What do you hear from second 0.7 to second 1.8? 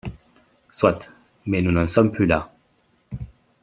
Soit! Mais nous